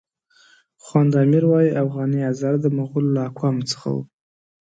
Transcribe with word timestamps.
خواند 0.83 1.13
امیر 1.23 1.43
وایي 1.47 1.69
اوغاني 1.81 2.19
هزاره 2.29 2.57
د 2.61 2.67
مغولو 2.77 3.13
له 3.15 3.21
اقوامو 3.29 3.67
څخه 3.71 3.87
وو. 3.93 4.03